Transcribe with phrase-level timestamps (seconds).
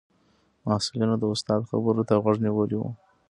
[0.65, 2.83] محصلینو د استاد خبرو ته غوږ نیولی و.